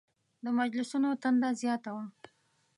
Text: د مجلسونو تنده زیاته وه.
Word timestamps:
د 0.43 0.45
مجلسونو 0.59 1.09
تنده 1.21 1.49
زیاته 1.61 1.89
وه. 1.95 2.05